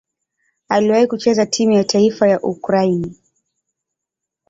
Aliwahi 0.69 1.07
kucheza 1.07 1.45
timu 1.45 1.71
ya 1.71 1.83
taifa 1.83 2.27
ya 2.27 2.41
Ukraine. 2.41 3.15